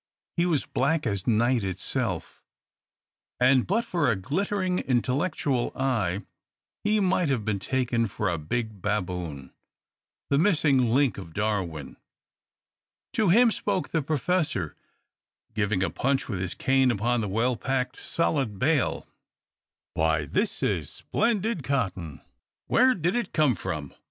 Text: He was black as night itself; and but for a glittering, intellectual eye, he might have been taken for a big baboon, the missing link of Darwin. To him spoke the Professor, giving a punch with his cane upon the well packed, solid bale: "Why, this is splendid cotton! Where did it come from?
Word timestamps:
He 0.35 0.47
was 0.47 0.65
black 0.65 1.05
as 1.05 1.27
night 1.27 1.63
itself; 1.63 2.41
and 3.39 3.67
but 3.67 3.85
for 3.85 4.09
a 4.09 4.15
glittering, 4.15 4.79
intellectual 4.79 5.71
eye, 5.75 6.23
he 6.83 6.99
might 6.99 7.29
have 7.29 7.45
been 7.45 7.59
taken 7.59 8.07
for 8.07 8.27
a 8.27 8.39
big 8.39 8.81
baboon, 8.81 9.53
the 10.31 10.39
missing 10.39 10.89
link 10.89 11.19
of 11.19 11.35
Darwin. 11.35 11.97
To 13.13 13.29
him 13.29 13.51
spoke 13.51 13.89
the 13.89 14.01
Professor, 14.01 14.75
giving 15.53 15.83
a 15.83 15.91
punch 15.91 16.27
with 16.27 16.39
his 16.39 16.55
cane 16.55 16.89
upon 16.89 17.21
the 17.21 17.29
well 17.29 17.55
packed, 17.55 17.97
solid 17.97 18.57
bale: 18.57 19.07
"Why, 19.93 20.25
this 20.25 20.63
is 20.63 20.89
splendid 20.89 21.61
cotton! 21.63 22.21
Where 22.65 22.95
did 22.95 23.15
it 23.15 23.33
come 23.33 23.53
from? 23.53 23.93